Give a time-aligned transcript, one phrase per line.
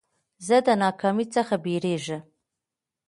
[0.47, 2.21] زه د ناکامۍ څخه بېرېږم.